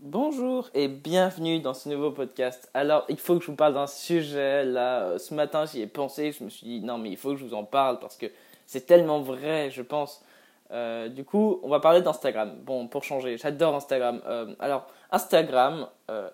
Bonjour 0.00 0.70
et 0.74 0.86
bienvenue 0.86 1.58
dans 1.58 1.74
ce 1.74 1.88
nouveau 1.88 2.12
podcast. 2.12 2.70
Alors, 2.72 3.04
il 3.08 3.18
faut 3.18 3.36
que 3.36 3.44
je 3.44 3.50
vous 3.50 3.56
parle 3.56 3.74
d'un 3.74 3.88
sujet. 3.88 4.64
Là, 4.64 5.00
euh, 5.00 5.18
ce 5.18 5.34
matin, 5.34 5.66
j'y 5.66 5.82
ai 5.82 5.88
pensé. 5.88 6.30
Je 6.30 6.44
me 6.44 6.50
suis 6.50 6.64
dit, 6.68 6.80
non, 6.80 6.98
mais 6.98 7.10
il 7.10 7.16
faut 7.16 7.30
que 7.30 7.36
je 7.36 7.44
vous 7.44 7.54
en 7.54 7.64
parle 7.64 7.98
parce 7.98 8.16
que 8.16 8.26
c'est 8.64 8.86
tellement 8.86 9.18
vrai, 9.18 9.70
je 9.72 9.82
pense. 9.82 10.24
Euh, 10.70 11.08
du 11.08 11.24
coup, 11.24 11.58
on 11.64 11.68
va 11.68 11.80
parler 11.80 12.00
d'Instagram. 12.00 12.60
Bon, 12.62 12.86
pour 12.86 13.02
changer, 13.02 13.38
j'adore 13.38 13.74
Instagram. 13.74 14.22
Euh, 14.28 14.54
alors, 14.60 14.86
Instagram 15.10 15.88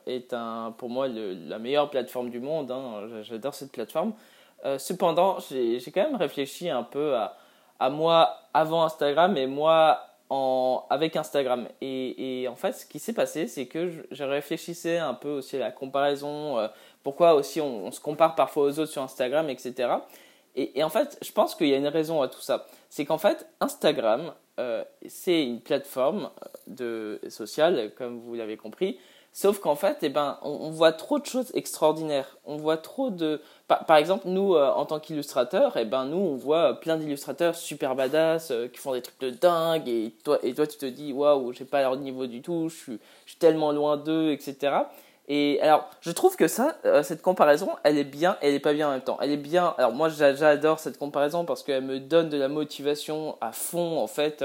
est 0.04 0.34
un, 0.34 0.74
pour 0.76 0.90
moi 0.90 1.08
la 1.08 1.58
meilleure 1.58 1.88
plateforme 1.88 2.28
du 2.28 2.40
monde. 2.40 2.70
Hein. 2.70 3.08
J'adore 3.22 3.54
cette 3.54 3.72
plateforme. 3.72 4.12
cependant, 4.76 5.38
j'ai 5.48 5.80
quand 5.86 6.02
même 6.02 6.16
réfléchi 6.16 6.68
un 6.68 6.82
peu 6.82 7.16
à, 7.16 7.38
à 7.80 7.88
moi 7.88 8.40
avant 8.52 8.84
Instagram 8.84 9.38
et 9.38 9.46
moi 9.46 10.00
avec 10.30 11.16
Instagram. 11.16 11.68
Et, 11.80 12.46
en 12.48 12.56
fait, 12.56 12.72
ce 12.72 12.86
qui 12.86 12.98
s'est 12.98 13.12
passé, 13.12 13.46
c'est 13.46 13.66
que 13.66 13.90
je, 14.10 14.24
réfléchissais 14.24 14.98
un 14.98 15.14
peu 15.14 15.30
aussi 15.30 15.56
à 15.56 15.60
la 15.60 15.70
comparaison, 15.70 16.58
euh, 16.58 16.68
pourquoi 17.02 17.34
aussi 17.34 17.60
on, 17.60 17.90
se 17.90 18.00
compare 18.00 18.34
parfois 18.34 18.64
aux 18.64 18.78
autres 18.78 18.90
sur 18.90 19.02
Instagram, 19.02 19.48
etc. 19.50 19.92
Et, 20.56 20.82
en 20.82 20.88
fait, 20.88 21.18
je 21.22 21.32
pense 21.32 21.54
qu'il 21.54 21.68
y 21.68 21.74
a 21.74 21.76
une 21.76 21.88
raison 21.88 22.22
à 22.22 22.28
tout 22.28 22.40
ça. 22.40 22.66
C'est 22.88 23.04
qu'en 23.04 23.18
fait, 23.18 23.46
Instagram, 23.60 24.32
euh, 24.60 24.84
c'est 25.06 25.44
une 25.44 25.60
plateforme 25.60 26.30
de, 26.66 27.20
sociale, 27.28 27.92
comme 27.96 28.20
vous 28.20 28.34
l'avez 28.34 28.56
compris, 28.56 28.98
Sauf 29.36 29.58
qu'en 29.58 29.74
fait, 29.74 29.98
eh 30.02 30.10
ben, 30.10 30.38
on, 30.42 30.70
voit 30.70 30.92
trop 30.92 31.18
de 31.18 31.26
choses 31.26 31.50
extraordinaires. 31.54 32.38
On 32.44 32.56
voit 32.56 32.76
trop 32.76 33.10
de. 33.10 33.42
Par, 33.66 33.96
exemple, 33.96 34.28
nous, 34.28 34.54
euh, 34.54 34.70
en 34.70 34.86
tant 34.86 35.00
qu'illustrateurs, 35.00 35.76
eh 35.76 35.84
ben, 35.84 36.04
nous, 36.04 36.18
on 36.18 36.36
voit 36.36 36.78
plein 36.78 36.96
d'illustrateurs 36.96 37.56
super 37.56 37.96
badass 37.96 38.52
euh, 38.52 38.68
qui 38.68 38.78
font 38.78 38.92
des 38.92 39.02
trucs 39.02 39.18
de 39.18 39.30
dingue. 39.30 39.88
Et 39.88 40.14
toi, 40.22 40.38
et 40.44 40.54
toi 40.54 40.68
tu 40.68 40.78
te 40.78 40.86
dis, 40.86 41.12
waouh, 41.12 41.52
j'ai 41.52 41.64
pas 41.64 41.80
leur 41.80 41.96
niveau 41.96 42.28
du 42.28 42.42
tout, 42.42 42.68
je 42.68 42.76
suis, 42.76 43.00
tellement 43.40 43.72
loin 43.72 43.96
d'eux, 43.96 44.30
etc. 44.30 44.72
Et 45.26 45.60
alors, 45.62 45.90
je 46.00 46.12
trouve 46.12 46.36
que 46.36 46.46
ça, 46.46 46.76
euh, 46.84 47.02
cette 47.02 47.20
comparaison, 47.20 47.70
elle 47.82 47.98
est 47.98 48.04
bien, 48.04 48.36
elle 48.40 48.54
est 48.54 48.60
pas 48.60 48.72
bien 48.72 48.86
en 48.86 48.92
même 48.92 49.00
temps. 49.00 49.18
Elle 49.20 49.32
est 49.32 49.36
bien. 49.36 49.74
Alors 49.78 49.90
moi, 49.90 50.10
j'adore 50.10 50.78
cette 50.78 50.96
comparaison 50.96 51.44
parce 51.44 51.64
qu'elle 51.64 51.82
me 51.82 51.98
donne 51.98 52.28
de 52.28 52.36
la 52.36 52.48
motivation 52.48 53.36
à 53.40 53.50
fond, 53.50 53.98
en 53.98 54.06
fait 54.06 54.44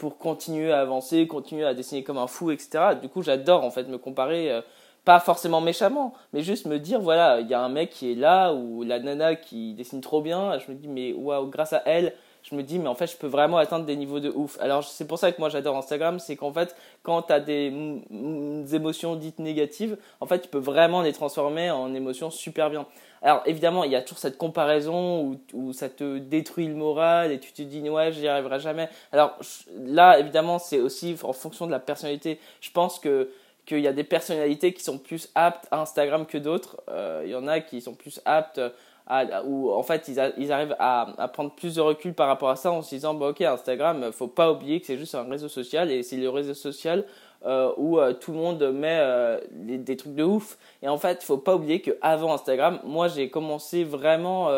pour 0.00 0.16
continuer 0.16 0.72
à 0.72 0.80
avancer, 0.80 1.26
continuer 1.26 1.66
à 1.66 1.74
dessiner 1.74 2.02
comme 2.02 2.16
un 2.16 2.26
fou, 2.26 2.50
etc. 2.50 2.94
Du 3.00 3.10
coup, 3.10 3.20
j'adore 3.22 3.64
en 3.64 3.70
fait 3.70 3.84
me 3.84 3.98
comparer, 3.98 4.50
euh, 4.50 4.62
pas 5.04 5.20
forcément 5.20 5.60
méchamment, 5.60 6.14
mais 6.32 6.42
juste 6.42 6.64
me 6.66 6.78
dire 6.78 7.00
voilà, 7.00 7.40
il 7.40 7.48
y 7.48 7.54
a 7.54 7.60
un 7.60 7.68
mec 7.68 7.90
qui 7.90 8.10
est 8.10 8.14
là 8.14 8.54
ou 8.54 8.82
la 8.82 8.98
nana 8.98 9.36
qui 9.36 9.74
dessine 9.74 10.00
trop 10.00 10.22
bien. 10.22 10.58
Je 10.58 10.72
me 10.72 10.76
dis 10.76 10.88
mais 10.88 11.12
waouh, 11.12 11.48
grâce 11.48 11.74
à 11.74 11.82
elle, 11.84 12.14
je 12.42 12.54
me 12.54 12.62
dis 12.62 12.78
mais 12.78 12.88
en 12.88 12.94
fait 12.94 13.06
je 13.06 13.16
peux 13.16 13.26
vraiment 13.26 13.58
atteindre 13.58 13.84
des 13.84 13.96
niveaux 13.96 14.20
de 14.20 14.30
ouf. 14.30 14.58
Alors 14.60 14.84
c'est 14.84 15.06
pour 15.06 15.18
ça 15.18 15.32
que 15.32 15.40
moi 15.40 15.48
j'adore 15.48 15.76
Instagram, 15.76 16.18
c'est 16.18 16.36
qu'en 16.36 16.52
fait 16.52 16.74
quand 17.02 17.22
tu 17.22 17.32
as 17.32 17.40
des, 17.40 17.72
émotions 18.72 19.16
dites 19.16 19.38
négatives, 19.38 19.96
en 20.20 20.26
fait 20.26 20.40
tu 20.40 20.48
peux 20.48 20.58
vraiment 20.58 21.02
les 21.02 21.12
transformer 21.12 21.70
en 21.70 21.94
émotions 21.94 22.30
super 22.30 22.70
bien. 22.70 22.86
Alors 23.22 23.42
évidemment, 23.44 23.84
il 23.84 23.92
y 23.92 23.96
a 23.96 24.02
toujours 24.02 24.18
cette 24.18 24.38
comparaison 24.38 25.38
où, 25.52 25.72
ça 25.72 25.90
te 25.90 26.18
détruit 26.18 26.66
le 26.66 26.74
moral 26.74 27.32
et 27.32 27.38
tu 27.38 27.52
te 27.52 27.62
dis 27.62 27.88
ouais, 27.88 28.12
j'y 28.12 28.26
arriverai 28.26 28.60
jamais. 28.60 28.88
Alors 29.12 29.36
là, 29.78 30.18
évidemment, 30.18 30.58
c'est 30.58 30.80
aussi 30.80 31.16
en 31.22 31.34
fonction 31.34 31.66
de 31.66 31.70
la 31.70 31.80
personnalité. 31.80 32.40
Je 32.60 32.70
pense 32.70 32.98
que 32.98 33.30
qu'il 33.66 33.80
y 33.80 33.86
a 33.86 33.92
des 33.92 34.04
personnalités 34.04 34.72
qui 34.72 34.82
sont 34.82 34.98
plus 34.98 35.28
aptes 35.34 35.68
à 35.70 35.80
Instagram 35.80 36.26
que 36.26 36.38
d'autres. 36.38 36.82
Euh, 36.88 37.22
il 37.24 37.30
y 37.30 37.34
en 37.34 37.46
a 37.46 37.60
qui 37.60 37.80
sont 37.80 37.94
plus 37.94 38.20
aptes 38.24 38.60
à, 39.06 39.42
ou 39.44 39.70
en 39.72 39.82
fait 39.82 40.08
ils, 40.08 40.52
arrivent 40.52 40.76
à, 40.78 41.28
prendre 41.32 41.52
plus 41.52 41.74
de 41.76 41.80
recul 41.80 42.14
par 42.14 42.28
rapport 42.28 42.50
à 42.50 42.56
ça 42.56 42.70
en 42.70 42.82
se 42.82 42.90
disant 42.90 43.14
bah 43.14 43.28
ok 43.28 43.40
Instagram, 43.42 44.12
faut 44.12 44.28
pas 44.28 44.52
oublier 44.52 44.80
que 44.80 44.86
c'est 44.86 44.98
juste 44.98 45.14
un 45.14 45.24
réseau 45.24 45.48
social 45.48 45.90
et 45.90 46.02
c'est 46.02 46.16
le 46.16 46.28
réseau 46.28 46.54
social 46.54 47.04
euh, 47.46 47.72
où 47.78 47.98
euh, 47.98 48.12
tout 48.12 48.32
le 48.32 48.38
monde 48.38 48.62
met 48.70 48.98
euh, 49.00 49.40
des, 49.50 49.96
trucs 49.96 50.14
de 50.14 50.22
ouf. 50.22 50.58
Et 50.82 50.88
en 50.88 50.98
fait, 50.98 51.22
faut 51.22 51.38
pas 51.38 51.54
oublier 51.54 51.80
qu'avant 51.80 52.34
Instagram, 52.34 52.80
moi 52.84 53.08
j'ai 53.08 53.30
commencé 53.30 53.82
vraiment. 53.82 54.50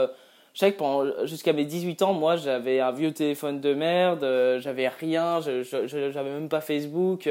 je 0.55 0.59
sais 0.59 0.73
que 0.73 1.27
jusqu'à 1.27 1.53
mes 1.53 1.65
18 1.65 2.03
ans, 2.03 2.13
moi 2.13 2.37
j'avais 2.37 2.81
un 2.81 2.91
vieux 2.91 3.13
téléphone 3.13 3.61
de 3.61 3.73
merde, 3.73 4.27
j'avais 4.59 4.89
rien, 4.89 5.41
je, 5.41 5.63
j'avais 5.63 6.31
même 6.31 6.49
pas 6.49 6.61
Facebook. 6.61 7.29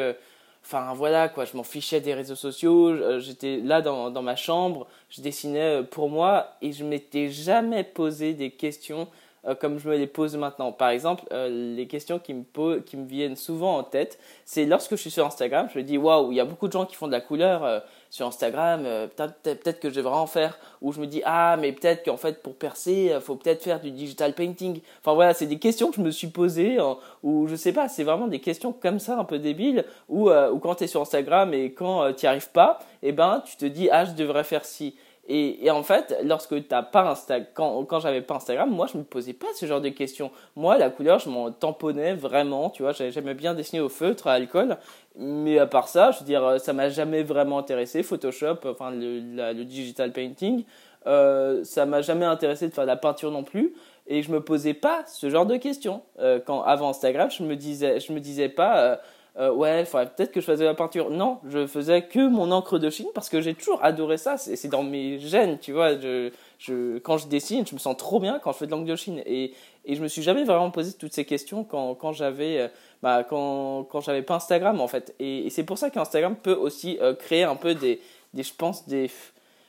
Enfin 0.64 0.94
voilà 0.94 1.28
quoi, 1.28 1.46
je 1.46 1.58
m'en 1.58 1.64
fichais 1.64 2.02
des 2.02 2.14
réseaux 2.14 2.36
sociaux, 2.36 3.20
j'étais 3.20 3.58
là 3.58 3.82
dans, 3.82 4.12
dans 4.12 4.22
ma 4.22 4.36
chambre, 4.36 4.88
je 5.10 5.22
dessinais 5.22 5.84
pour 5.84 6.10
moi 6.10 6.56
et 6.62 6.72
je 6.72 6.86
m'étais 6.86 7.30
jamais 7.30 7.84
posé 7.84 8.34
des 8.34 8.52
questions 8.52 9.08
euh, 9.47 9.56
comme 9.56 9.79
je 9.79 9.90
me 9.90 9.97
les 9.97 10.06
pose 10.06 10.35
maintenant. 10.38 10.72
Par 10.72 10.90
exemple, 10.90 11.24
euh, 11.34 11.75
les 11.75 11.88
questions 11.88 12.19
qui 12.19 12.35
me, 12.35 13.06
viennent 13.06 13.35
souvent 13.35 13.78
en 13.78 13.84
tête, 13.84 14.19
c'est 14.46 14.66
lorsque 14.66 14.91
je 14.91 15.02
suis 15.02 15.09
sur 15.09 15.25
Instagram, 15.25 15.68
je 15.74 15.79
me 15.79 15.84
dis 15.84 15.97
waouh, 15.97 16.31
il 16.31 16.35
y 16.35 16.40
a 16.40 16.46
beaucoup 16.46 16.68
de 16.68 16.74
gens 16.74 16.85
qui 16.85 16.96
font 16.96 17.07
de 17.07 17.12
la 17.12 17.22
couleur 17.22 17.63
euh, 17.63 17.79
sur 18.12 18.28
Instagram, 18.28 18.84
peut-être 19.16 19.79
que 19.79 19.90
je 19.90 19.96
devrais 19.96 20.18
en 20.18 20.28
faire. 20.28 20.59
Ou 20.81 20.91
je 20.91 21.00
me 21.00 21.07
dis 21.07 21.22
ah, 21.25 21.57
mais 21.59 21.72
peut-être 21.72 22.03
qu'en 22.03 22.18
fait 22.18 22.44
pour 22.44 22.56
percer, 22.56 23.18
faut 23.22 23.35
peut-être 23.35 23.63
faire 23.63 23.79
du 23.79 23.90
digital 23.90 24.34
painting. 24.34 24.81
Enfin 25.00 25.13
voilà, 25.13 25.34
c'est 25.34 25.46
des 25.46 25.59
questions 25.59 25.90
que 25.90 25.96
je 25.96 26.02
me 26.02 26.12
suis 26.12 26.28
posées, 26.28 26.78
ou 27.23 27.47
je 27.47 27.56
sais 27.56 27.72
pas, 27.72 27.88
c'est 27.88 28.03
vraiment 28.03 28.28
des 28.28 28.40
questions 28.40 28.73
comme 28.73 29.00
ça 29.00 29.18
un 29.18 29.23
peu 29.23 29.40
débiles, 29.40 29.85
ou, 30.09 30.29
quand 30.62 30.75
tu 30.75 30.84
es 30.84 30.88
sur 30.88 31.02
Instagram 31.02 31.53
et 31.53 31.72
quand 31.72 32.12
tu 32.13 32.25
n'y 32.25 32.29
arrives 32.29 32.52
pas, 32.52 32.79
eh 33.02 33.13
ben 33.13 33.41
tu 33.46 33.56
te 33.56 33.66
dis 33.66 33.90
ah, 33.91 34.03
je 34.03 34.12
devrais 34.12 34.44
faire 34.44 34.66
ci. 34.66 34.96
Et, 35.34 35.72
en 35.72 35.81
fait, 35.81 36.18
lorsque 36.25 36.68
t'as 36.68 36.84
pas 36.84 37.12
Instagram, 37.12 37.47
quand, 37.53 37.86
quand 37.86 38.02
j'avais 38.02 38.22
pas 38.22 38.36
Instagram, 38.36 38.69
moi 38.69 38.88
je 38.92 38.97
me 38.97 39.03
posais 39.03 39.31
pas 39.31 39.47
ce 39.56 39.66
genre 39.66 39.80
de 39.80 39.88
questions. 39.88 40.30
Moi, 40.58 40.78
la 40.78 40.90
couleur, 40.90 41.19
je 41.19 41.30
m'en 41.30 41.52
tamponnais 41.52 42.14
vraiment, 42.14 42.69
tu 42.69 42.84
vois, 42.84 42.92
j'aimais 42.92 43.34
bien 43.34 43.53
dessiner 43.53 43.81
au 43.81 43.88
feutre, 43.88 44.28
à 44.28 44.34
alcool. 44.34 44.78
Mais 45.16 45.58
à 45.58 45.68
part 45.68 45.88
ça, 45.88 46.12
je 46.12 46.20
veux 46.20 46.25
dire, 46.25 46.59
ça 46.59 46.74
m'a 46.74 46.90
jamais 46.90 47.24
vraiment 47.24 47.59
intéressé, 47.59 48.03
Photoshop, 48.03 48.58
enfin 48.66 48.91
le, 48.91 49.53
le 49.53 49.64
digital 49.64 50.12
painting. 50.12 50.66
Euh, 51.08 51.64
ça 51.64 51.86
m'a 51.86 52.02
jamais 52.02 52.25
intéressé 52.25 52.68
de 52.68 52.74
faire 52.74 52.84
de 52.84 52.90
la 52.90 52.97
peinture 52.97 53.31
non 53.31 53.44
plus. 53.44 53.74
Et 54.08 54.24
je 54.24 54.31
me 54.31 54.41
posais 54.41 54.74
pas 54.74 55.03
ce 55.08 55.30
genre 55.30 55.46
de 55.46 55.56
questions. 55.56 56.02
Euh, 56.20 56.40
quand, 56.46 56.62
avant 56.64 56.90
Instagram, 56.90 57.30
je 57.31 57.44
me 57.44 57.56
disais, 57.56 58.00
je 58.00 58.12
me 58.12 58.20
disais 58.20 58.50
pas. 58.50 58.80
Euh, 58.80 58.96
euh, 59.38 59.53
ouais, 59.53 59.86
peut-être 59.86 60.31
que 60.31 60.42
je 60.42 60.46
faisais 60.46 60.66
la 60.66 60.74
peinture. 60.74 61.09
Non, 61.09 61.40
je 61.47 61.66
faisais 61.66 62.02
que 62.03 62.28
mon 62.28 62.52
encre 62.52 62.80
de 62.80 62.90
Chine 62.90 63.08
parce 63.14 63.30
que 63.30 63.40
j'ai 63.40 63.53
toujours 63.53 63.81
adoré 63.84 64.18
ça. 64.18 64.38
C'est 64.38 64.68
dans 64.68 64.84
mes 64.84 65.19
gènes, 65.19 65.58
tu 65.59 65.72
vois. 65.72 65.97
Je, 65.97 66.31
je, 66.59 66.97
quand 67.00 67.18
je 67.18 67.28
dessine, 67.28 67.66
je 67.66 67.74
me 67.74 67.80
sens 67.80 67.96
trop 67.96 68.20
bien 68.20 68.40
quand 68.40 68.52
je 68.52 68.58
fais 68.58 68.66
de 68.66 68.72
l'encre 68.72 68.86
de 68.86 68.96
Chine. 68.96 69.22
Et, 69.25 69.53
et 69.86 69.96
je 69.96 70.02
me 70.03 70.09
suis 70.09 70.22
jamais 70.22 70.44
vraiment 70.44 70.70
posé 70.70 70.94
toutes 70.97 71.14
ces 71.14 71.24
questions 71.24 71.64
quand, 71.64 71.96
quand 71.96 72.12
j'avais 72.12 72.59
euh, 72.59 72.68
bah, 73.02 73.24
quand, 73.24 73.86
quand 73.86 74.02
j'avais 74.02 74.22
pas 74.22 74.36
Instagram 74.36 74.81
en 74.81 74.88
fait. 74.88 75.16
Et, 75.20 75.50
c'est 75.50 75.64
pour 75.64 75.78
ça 75.78 75.90
qu'Instagram 75.90 76.36
peut 76.36 76.53
aussi 76.56 76.97
euh, 77.02 77.14
créer 77.14 77.44
un 77.44 77.56
peu 77.56 77.74
des, 77.74 78.02
des 78.34 78.44
je 78.44 78.53
pense, 78.53 78.86
des 78.88 79.09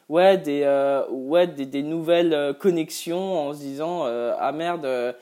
ouais 0.09 0.39
des 0.39 0.67
ouais 1.11 1.47
des, 1.47 1.67
des 1.67 1.83
nouvelles 1.85 2.57
connexions 2.59 3.49
en 3.49 3.55
se 3.55 3.61
disant 3.61 4.05
ah 4.05 4.53
merde 4.53 5.15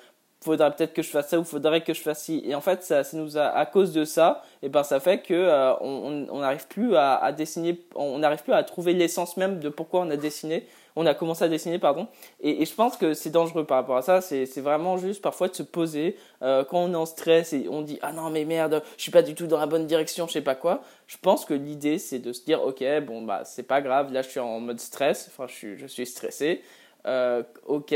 faudrait 0.42 0.74
peut-être 0.74 0.94
que 0.94 1.02
je 1.02 1.10
fasse 1.10 1.28
ça 1.28 1.38
ou 1.38 1.44
faudrait 1.44 1.82
que 1.82 1.92
je 1.92 2.00
fasse 2.00 2.22
ci. 2.22 2.42
Et 2.46 2.54
en 2.54 2.60
fait, 2.60 2.82
ça, 2.82 3.02
nous 3.12 3.36
a, 3.36 3.44
à 3.44 3.66
cause 3.66 3.92
de 3.92 4.04
ça, 4.04 4.42
et 4.62 4.68
ben 4.68 4.82
ça 4.82 5.00
fait 5.00 5.18
que 5.18 5.34
euh, 5.34 5.74
on 5.80 6.38
n'arrive 6.38 6.66
plus 6.66 6.96
à, 6.96 7.32
dessiner, 7.32 7.80
on 7.94 8.18
n'arrive 8.18 8.42
plus 8.42 8.52
à 8.52 8.62
trouver 8.62 8.94
l'essence 8.94 9.36
même 9.36 9.60
de 9.60 9.68
pourquoi 9.68 10.00
on 10.00 10.10
a 10.10 10.16
dessiné, 10.16 10.66
on 10.96 11.06
a 11.06 11.14
commencé 11.14 11.44
à 11.44 11.48
dessiner, 11.48 11.78
pardon. 11.78 12.08
Et, 12.40 12.64
je 12.64 12.74
pense 12.74 12.96
que 12.96 13.14
c'est 13.14 13.30
dangereux 13.30 13.64
par 13.64 13.78
rapport 13.78 13.96
à 13.96 14.02
ça. 14.02 14.20
C'est 14.20 14.60
vraiment 14.60 14.96
juste 14.96 15.22
parfois 15.22 15.48
de 15.48 15.54
se 15.54 15.62
poser 15.62 16.16
euh, 16.42 16.64
quand 16.64 16.78
on 16.78 16.92
est 16.92 16.96
en 16.96 17.06
stress 17.06 17.52
et 17.52 17.66
on 17.68 17.82
dit 17.82 17.98
ah 18.02 18.12
non 18.12 18.30
mais 18.30 18.44
merde, 18.44 18.82
je 18.96 19.02
suis 19.02 19.12
pas 19.12 19.22
du 19.22 19.34
tout 19.34 19.46
dans 19.46 19.58
la 19.58 19.66
bonne 19.66 19.86
direction, 19.86 20.26
je 20.26 20.32
sais 20.32 20.40
pas 20.40 20.54
quoi. 20.54 20.82
Je 21.06 21.16
pense 21.20 21.44
que 21.44 21.54
l'idée 21.54 21.98
c'est 21.98 22.18
de 22.18 22.32
se 22.32 22.44
dire 22.44 22.62
ok 22.62 22.82
bon 23.06 23.22
bah 23.22 23.42
c'est 23.44 23.62
pas 23.62 23.80
grave, 23.80 24.12
là 24.12 24.22
je 24.22 24.28
suis 24.28 24.40
en 24.40 24.60
mode 24.60 24.80
stress, 24.80 25.30
enfin 25.30 25.46
je 25.48 25.86
suis 25.86 26.06
stressé. 26.06 26.62
Euh, 27.06 27.42
ok, 27.66 27.94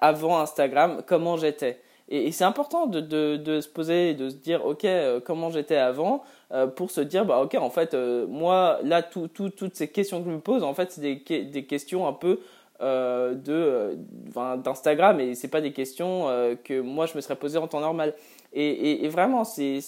avant 0.00 0.38
Instagram, 0.38 1.02
comment 1.06 1.36
j'étais? 1.36 1.80
Et, 2.08 2.30
c'est 2.32 2.44
important 2.44 2.86
de, 2.86 3.00
de, 3.00 3.60
se 3.60 3.68
poser 3.68 4.10
et 4.10 4.14
de 4.14 4.28
se 4.28 4.36
dire, 4.36 4.64
ok, 4.64 4.84
euh, 4.84 5.20
comment 5.24 5.50
j'étais 5.50 5.76
avant, 5.76 6.22
euh, 6.52 6.66
pour 6.66 6.90
se 6.90 7.00
dire, 7.00 7.24
bah 7.24 7.40
ok, 7.40 7.54
en 7.54 7.70
fait, 7.70 7.94
moi, 7.94 8.78
là, 8.82 9.02
tout, 9.02 9.28
tout, 9.28 9.50
toutes 9.50 9.74
ces 9.74 9.88
questions 9.88 10.22
que 10.22 10.28
je 10.28 10.34
me 10.34 10.40
pose, 10.40 10.62
en 10.62 10.74
fait, 10.74 10.92
c'est 10.92 11.00
des, 11.00 11.44
des 11.44 11.64
questions 11.64 12.06
un 12.06 12.12
peu 12.12 12.40
de 12.80 13.96
d'Instagram 14.62 15.18
et 15.20 15.34
c'est 15.34 15.48
pas 15.48 15.62
des 15.62 15.72
questions 15.72 16.26
que 16.64 16.80
moi 16.80 17.06
je 17.06 17.14
me 17.16 17.22
serais 17.22 17.36
posé 17.36 17.56
en 17.56 17.66
temps 17.66 17.80
normal. 17.80 18.12
Et, 18.56 18.68
et, 18.68 19.04
et 19.04 19.08
vraiment, 19.08 19.44
c'est 19.44 19.82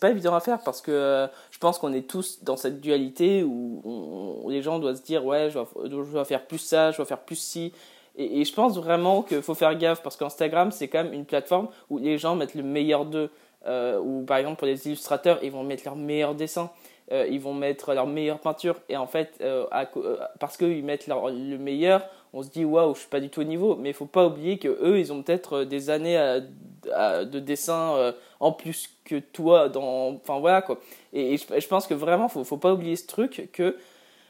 pas 0.00 0.10
évident 0.10 0.34
à 0.34 0.40
faire 0.40 0.60
parce 0.60 0.80
que 0.80 1.28
je 1.50 1.58
pense 1.58 1.78
qu'on 1.78 1.92
est 1.92 2.08
tous 2.08 2.42
dans 2.44 2.56
cette 2.56 2.80
dualité 2.80 3.42
où, 3.42 4.48
les 4.48 4.62
gens 4.62 4.78
doivent 4.78 4.96
se 4.96 5.02
dire, 5.02 5.24
ouais, 5.24 5.50
je 5.50 5.54
dois, 5.54 5.68
je 5.84 6.12
dois 6.12 6.24
faire 6.24 6.46
plus 6.46 6.58
ça, 6.58 6.90
je 6.90 6.98
dois 6.98 7.06
faire 7.06 7.20
plus 7.20 7.36
ci. 7.36 7.72
Et, 8.16 8.44
je 8.44 8.54
pense 8.54 8.76
vraiment 8.76 9.22
qu'il 9.22 9.42
faut 9.42 9.54
faire 9.54 9.74
gaffe 9.76 10.02
parce 10.02 10.16
qu'Instagram, 10.16 10.70
c'est 10.70 10.88
quand 10.88 11.02
même 11.02 11.12
une 11.12 11.24
plateforme 11.24 11.68
où 11.90 11.98
les 11.98 12.18
gens 12.18 12.36
mettent 12.36 12.54
le 12.54 12.62
meilleur 12.62 13.04
d'eux. 13.04 13.30
Euh, 13.66 13.98
ou 13.98 14.24
par 14.24 14.38
exemple, 14.38 14.58
pour 14.58 14.66
les 14.66 14.86
illustrateurs, 14.86 15.38
ils 15.42 15.50
vont 15.50 15.62
mettre 15.62 15.84
leur 15.84 15.96
meilleur 15.96 16.34
dessin. 16.34 16.70
Euh, 17.10 17.26
ils 17.30 17.40
vont 17.40 17.52
mettre 17.52 17.92
leur 17.94 18.06
meilleure 18.06 18.38
peinture. 18.38 18.76
Et 18.88 18.96
en 18.96 19.06
fait, 19.06 19.34
euh, 19.40 19.66
euh, 19.96 20.16
parce 20.38 20.56
qu'ils 20.56 20.84
mettent 20.84 21.06
leur, 21.06 21.28
le 21.28 21.58
meilleur, 21.58 22.02
on 22.32 22.42
se 22.42 22.48
dit 22.48 22.64
waouh, 22.64 22.94
je 22.94 23.00
suis 23.00 23.08
pas 23.08 23.20
du 23.20 23.28
tout 23.28 23.40
au 23.40 23.44
niveau. 23.44 23.76
Mais 23.76 23.90
il 23.90 23.94
faut 23.94 24.06
pas 24.06 24.26
oublier 24.26 24.58
que 24.58 24.68
eux, 24.68 24.98
ils 24.98 25.12
ont 25.12 25.22
peut-être 25.22 25.64
des 25.64 25.90
années 25.90 26.40
de 26.84 27.38
dessin 27.38 28.14
en 28.40 28.52
plus 28.52 28.90
que 29.04 29.18
toi 29.18 29.68
dans 29.68 30.14
enfin 30.14 30.40
voilà 30.40 30.62
quoi. 30.62 30.80
Et, 31.12 31.36
je, 31.36 31.68
pense 31.68 31.86
que 31.86 31.94
vraiment 31.94 32.28
faut 32.28 32.44
faut 32.44 32.56
pas 32.56 32.72
oublier 32.72 32.96
ce 32.96 33.06
truc 33.06 33.50
que 33.52 33.76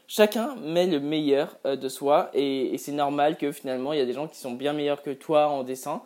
chacun 0.07 0.55
met 0.55 0.85
le 0.85 0.99
meilleur 0.99 1.57
de 1.65 1.89
soi. 1.89 2.29
Et, 2.33 2.77
c'est 2.77 2.91
normal 2.91 3.37
que 3.37 3.51
finalement 3.51 3.93
il 3.93 3.99
y 3.99 4.01
a 4.01 4.05
des 4.05 4.13
gens 4.13 4.27
qui 4.27 4.37
sont 4.37 4.51
bien 4.51 4.73
meilleurs 4.73 5.01
que 5.03 5.11
toi 5.11 5.47
en 5.47 5.63
dessin. 5.63 6.01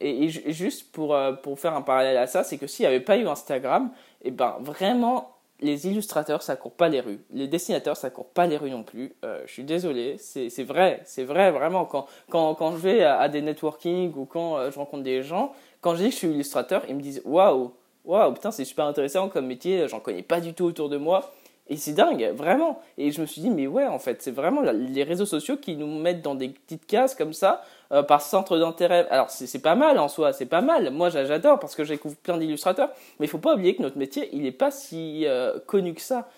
Et, 0.00 0.28
juste 0.28 0.90
pour, 0.90 1.14
pour 1.42 1.60
faire 1.60 1.74
un 1.74 1.82
parallèle 1.82 2.16
à 2.16 2.26
ça, 2.26 2.44
c'est 2.44 2.56
que 2.56 2.66
s'il 2.66 2.84
n'y 2.84 2.86
avait 2.86 3.00
pas 3.00 3.18
eu 3.18 3.28
Instagram, 3.28 3.90
et 4.22 4.28
eh 4.28 4.30
ben 4.30 4.56
vraiment 4.60 5.39
les 5.60 5.86
illustrateurs, 5.86 6.42
ça 6.42 6.56
court 6.56 6.72
pas 6.72 6.88
les 6.88 7.00
rues. 7.00 7.20
Les 7.32 7.48
dessinateurs, 7.48 7.96
ça 7.96 8.10
court 8.10 8.28
pas 8.28 8.46
les 8.46 8.56
rues 8.56 8.70
non 8.70 8.82
plus. 8.82 9.14
Euh, 9.24 9.42
je 9.46 9.52
suis 9.52 9.64
désolé, 9.64 10.16
c'est 10.18 10.62
vrai, 10.62 11.02
c'est 11.04 11.24
vrai 11.24 11.50
vraiment. 11.50 11.84
Quand, 11.84 12.06
quand, 12.28 12.54
quand 12.54 12.72
je 12.72 12.76
vais 12.76 13.04
à, 13.04 13.28
des 13.28 13.42
networking 13.42 14.12
ou 14.16 14.24
quand 14.24 14.56
euh, 14.56 14.70
je 14.70 14.78
rencontre 14.78 15.02
des 15.02 15.22
gens, 15.22 15.52
quand 15.80 15.94
je 15.94 16.02
dis 16.02 16.08
que 16.08 16.12
je 16.12 16.16
suis 16.16 16.28
illustrateur, 16.28 16.82
ils 16.88 16.94
me 16.94 17.00
disent 17.00 17.22
waouh, 17.24 17.72
waouh, 18.04 18.32
putain, 18.32 18.50
c'est 18.50 18.64
super 18.64 18.86
intéressant 18.86 19.28
comme 19.28 19.46
métier, 19.46 19.86
j'en 19.88 20.00
connais 20.00 20.22
pas 20.22 20.40
du 20.40 20.54
tout 20.54 20.64
autour 20.64 20.88
de 20.88 20.96
moi. 20.96 21.32
Et 21.68 21.76
c'est 21.76 21.92
dingue, 21.92 22.32
vraiment. 22.34 22.80
Et 22.98 23.12
je 23.12 23.20
me 23.20 23.26
suis 23.26 23.40
dit, 23.40 23.48
mais 23.48 23.68
ouais, 23.68 23.86
en 23.86 24.00
fait, 24.00 24.20
c'est 24.22 24.32
vraiment 24.32 24.60
les 24.60 25.04
réseaux 25.04 25.24
sociaux 25.24 25.56
qui 25.56 25.76
nous 25.76 26.00
mettent 26.00 26.20
dans 26.20 26.34
des 26.34 26.48
petites 26.48 26.84
cases 26.84 27.14
comme 27.14 27.32
ça, 27.32 27.62
euh, 27.92 28.02
par 28.02 28.22
centre 28.22 28.56
d'intérêt. 28.56 29.08
Alors, 29.10 29.30
c'est 29.30 29.58
pas 29.60 29.74
mal 29.74 29.98
en 29.98 30.08
soi, 30.08 30.32
c'est 30.32 30.46
pas 30.46 30.60
mal. 30.60 30.90
Moi, 30.90 31.10
j'adore 31.10 31.58
parce 31.58 31.74
que 31.74 31.82
je 31.82 31.92
découvre 31.92 32.16
plein 32.16 32.38
d'illustrateurs. 32.38 32.90
Mais 33.18 33.26
il 33.26 33.28
faut 33.28 33.38
pas 33.38 33.54
oublier 33.54 33.74
que 33.74 33.82
notre 33.82 33.98
métier, 33.98 34.28
il 34.32 34.42
n'est 34.42 34.52
pas 34.52 34.70
si 34.70 35.26
euh, 35.26 35.58
connu 35.66 35.94
que 35.94 36.00
ça. 36.00 36.28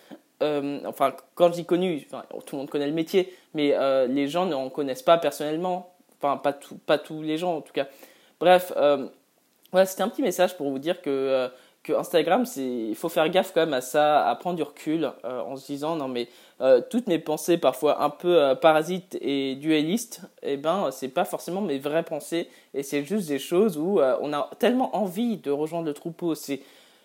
Euh, 0.42 0.80
enfin, 0.86 1.14
quand 1.34 1.48
je 1.48 1.54
dis 1.54 1.64
connu, 1.64 2.06
tout 2.46 2.56
le 2.56 2.58
monde 2.58 2.70
connaît 2.70 2.86
le 2.86 2.92
métier, 2.92 3.34
mais 3.54 3.76
les 4.08 4.28
gens 4.28 4.46
n'en 4.46 4.70
connaissent 4.70 5.02
pas 5.02 5.18
personnellement. 5.18 5.94
Enfin, 6.20 6.36
pas, 6.36 6.52
tout, 6.52 6.78
pas 6.86 6.98
tous 6.98 7.22
les 7.22 7.36
gens 7.36 7.56
en 7.56 7.60
tout 7.60 7.72
cas. 7.72 7.86
Bref, 8.40 8.72
voilà, 9.72 9.86
c'était 9.86 10.02
un 10.02 10.08
petit 10.08 10.22
message 10.22 10.56
pour 10.56 10.70
vous 10.70 10.78
dire 10.78 11.00
que 11.02 11.48
que 11.82 11.92
Instagram, 11.92 12.44
il 12.56 12.94
faut 12.94 13.08
faire 13.08 13.28
gaffe 13.28 13.52
quand 13.52 13.60
même 13.60 13.74
à 13.74 13.80
ça, 13.80 14.28
à 14.28 14.34
prendre 14.36 14.56
du 14.56 14.62
recul 14.62 15.10
euh, 15.24 15.40
en 15.40 15.56
se 15.56 15.66
disant 15.66 15.96
non 15.96 16.06
mais 16.06 16.28
euh, 16.60 16.80
toutes 16.88 17.08
mes 17.08 17.18
pensées 17.18 17.58
parfois 17.58 18.04
un 18.04 18.10
peu 18.10 18.40
euh, 18.40 18.54
parasites 18.54 19.18
et 19.20 19.56
dualistes, 19.56 20.22
eh 20.42 20.56
ben 20.56 20.90
c'est 20.92 21.08
pas 21.08 21.24
forcément 21.24 21.60
mes 21.60 21.78
vraies 21.78 22.04
pensées. 22.04 22.48
Et 22.74 22.84
c'est 22.84 23.04
juste 23.04 23.28
des 23.28 23.40
choses 23.40 23.78
où 23.78 24.00
on 24.00 24.32
a 24.32 24.50
tellement 24.58 24.96
envie 24.96 25.38
de 25.38 25.50
rejoindre 25.50 25.86
le 25.86 25.94
troupeau, 25.94 26.34
c'est 26.34 26.60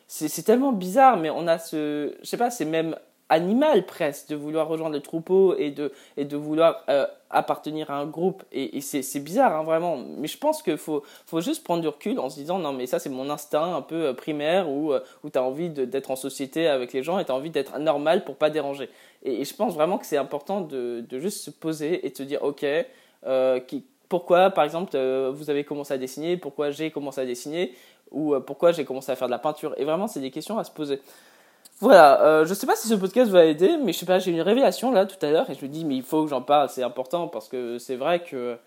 c'est 0.09 0.43
tellement 0.43 0.71
bizarre 0.71 1.17
mais 1.17 1.29
on 1.29 1.47
a 1.47 1.59
ce 1.59 2.15
je 2.21 2.25
sais 2.25 2.37
pas 2.37 2.49
c'est 2.49 2.63
même 2.63 2.95
animal 3.29 3.85
presque 3.85 4.29
de 4.29 4.35
vouloir 4.35 4.67
rejoindre 4.67 4.95
le 4.95 5.01
troupeau 5.01 5.55
et 5.57 5.71
de, 5.71 5.91
et 6.15 6.25
de 6.25 6.37
vouloir 6.37 6.83
euh, 6.89 7.05
appartenir 7.29 7.91
à 7.91 7.97
un 7.97 8.05
groupe. 8.05 8.43
Et, 8.51 8.79
c'est 8.81 9.19
bizarre, 9.19 9.55
hein, 9.55 9.63
vraiment. 9.63 9.97
Mais 9.97 10.27
je 10.27 10.37
pense 10.37 10.61
qu'il 10.61 10.77
faut, 10.77 11.03
faut 11.25 11.41
juste 11.41 11.63
prendre 11.63 11.81
du 11.81 11.87
recul 11.87 12.19
en 12.19 12.29
se 12.29 12.35
disant 12.35 12.59
non, 12.59 12.73
mais 12.73 12.85
ça, 12.85 12.99
c'est 12.99 13.09
mon 13.09 13.29
instinct 13.29 13.75
un 13.75 13.81
peu 13.81 14.07
euh, 14.07 14.13
primaire 14.13 14.69
où, 14.69 14.93
euh, 14.93 15.01
où 15.23 15.29
tu 15.29 15.37
as 15.37 15.43
envie 15.43 15.69
d'être 15.69 16.11
en 16.11 16.15
société 16.15 16.67
avec 16.67 16.93
les 16.93 17.03
gens 17.03 17.19
et 17.19 17.25
tu 17.25 17.31
as 17.31 17.35
envie 17.35 17.49
d'être 17.49 17.77
normal 17.79 18.23
pour 18.23 18.35
pas 18.35 18.49
déranger. 18.49 18.89
Et, 19.23 19.43
je 19.43 19.53
pense 19.53 19.73
vraiment 19.73 19.97
que 19.97 20.05
c'est 20.05 20.17
important 20.17 20.61
de, 20.61 21.03
de, 21.07 21.19
juste 21.19 21.43
se 21.43 21.49
poser 21.49 22.05
et 22.05 22.11
de 22.11 22.15
se 22.17 22.23
dire 22.23 22.43
ok, 22.43 22.65
pourquoi, 24.07 24.51
par 24.51 24.63
exemple, 24.63 24.97
vous 25.31 25.49
avez 25.49 25.65
commencé 25.65 25.93
à 25.93 25.97
dessiner, 25.97 26.37
pourquoi 26.37 26.71
j'ai 26.71 26.91
commencé 26.91 27.19
à 27.19 27.25
dessiner, 27.25 27.73
ou 28.11 28.39
pourquoi 28.39 28.71
j'ai 28.71 28.85
commencé 28.85 29.11
à 29.11 29.17
faire 29.17 29.27
de 29.27 29.31
la 29.33 29.39
peinture? 29.39 29.73
Et 29.75 29.83
vraiment, 29.83 30.07
c'est 30.07 30.21
des 30.21 30.31
questions 30.31 30.57
à 30.57 30.63
se 30.63 30.71
poser. 30.71 31.01
Voilà, 31.79 32.23
euh, 32.23 32.45
je 32.45 32.53
sais 32.55 32.65
pas 32.65 32.75
si 32.75 32.87
ce 32.87 32.95
podcast 32.95 33.29
va 33.29 33.45
aider, 33.45 33.77
mais 33.77 33.93
je 33.93 33.99
sais 33.99 34.05
pas, 34.07 34.17
j'ai 34.17 34.31
une 34.31 34.41
révélation 34.41 34.91
là 34.91 35.05
tout 35.05 35.23
à 35.23 35.29
l'heure 35.29 35.47
et 35.49 35.53
je 35.53 35.63
me 35.63 35.69
dis, 35.69 35.85
mais 35.85 35.95
il 35.95 36.01
faut 36.03 36.23
que 36.23 36.29
j'en 36.29 36.41
parle, 36.41 36.69
c'est 36.69 36.81
important 36.81 37.27
parce 37.27 37.47
que 37.47 37.77
c'est 37.77 37.95
vrai 37.95 38.23
que 38.23 38.57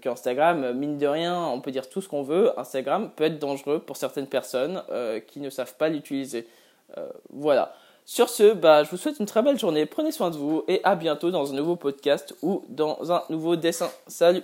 qu'Instagram, 0.00 0.72
mine 0.72 0.98
de 0.98 1.06
rien, 1.06 1.38
on 1.46 1.60
peut 1.60 1.70
dire 1.70 1.88
tout 1.88 2.00
ce 2.00 2.08
qu'on 2.08 2.22
veut, 2.22 2.58
Instagram 2.58 3.10
peut 3.14 3.24
être 3.24 3.38
dangereux 3.38 3.78
pour 3.78 3.96
certaines 3.96 4.26
personnes 4.26 4.82
euh, 4.90 5.20
qui 5.20 5.38
ne 5.38 5.50
savent 5.50 5.76
pas 5.76 5.88
l'utiliser. 5.88 6.46
Euh, 6.98 7.08
voilà. 7.30 7.74
Sur 8.04 8.28
ce, 8.28 8.52
bah, 8.52 8.84
je 8.84 8.90
vous 8.90 8.96
souhaite 8.96 9.18
une 9.18 9.26
très 9.26 9.42
belle 9.42 9.58
journée, 9.58 9.86
prenez 9.86 10.12
soin 10.12 10.30
de 10.30 10.36
vous 10.36 10.64
et 10.68 10.80
à 10.84 10.94
bientôt 10.96 11.30
dans 11.30 11.52
un 11.52 11.56
nouveau 11.56 11.76
podcast 11.76 12.34
ou 12.42 12.64
dans 12.68 13.12
un 13.12 13.22
nouveau 13.30 13.56
dessin. 13.56 13.90
Salut 14.06 14.42